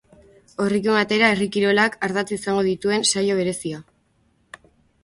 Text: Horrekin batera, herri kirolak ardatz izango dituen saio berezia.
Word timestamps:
Horrekin 0.63 0.95
batera, 0.99 1.29
herri 1.35 1.47
kirolak 1.57 1.99
ardatz 2.09 2.27
izango 2.39 2.65
dituen 2.71 3.07
saio 3.13 3.39
berezia. 3.43 3.87